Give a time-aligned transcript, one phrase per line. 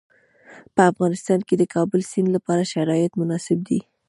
[0.75, 3.79] په افغانستان کې د کابل سیند لپاره شرایط مناسب دي.